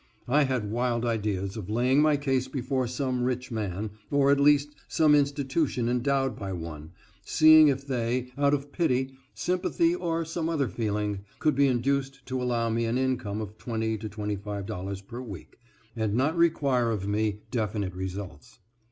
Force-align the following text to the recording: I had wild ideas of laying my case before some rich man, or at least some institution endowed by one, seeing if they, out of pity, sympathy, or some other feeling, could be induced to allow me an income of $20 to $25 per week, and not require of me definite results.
I 0.27 0.45
had 0.45 0.71
wild 0.71 1.05
ideas 1.05 1.55
of 1.55 1.69
laying 1.69 2.01
my 2.01 2.17
case 2.17 2.47
before 2.47 2.87
some 2.87 3.21
rich 3.23 3.51
man, 3.51 3.91
or 4.09 4.31
at 4.31 4.39
least 4.39 4.73
some 4.87 5.13
institution 5.13 5.87
endowed 5.87 6.35
by 6.35 6.53
one, 6.53 6.93
seeing 7.23 7.67
if 7.67 7.85
they, 7.85 8.31
out 8.35 8.55
of 8.55 8.71
pity, 8.71 9.13
sympathy, 9.35 9.93
or 9.93 10.25
some 10.25 10.49
other 10.49 10.69
feeling, 10.69 11.23
could 11.37 11.53
be 11.53 11.67
induced 11.67 12.25
to 12.25 12.41
allow 12.41 12.67
me 12.67 12.85
an 12.85 12.97
income 12.97 13.41
of 13.41 13.59
$20 13.59 13.99
to 14.01 14.09
$25 14.09 15.05
per 15.07 15.21
week, 15.21 15.59
and 15.95 16.15
not 16.15 16.35
require 16.35 16.89
of 16.89 17.07
me 17.07 17.41
definite 17.51 17.93
results. 17.93 18.57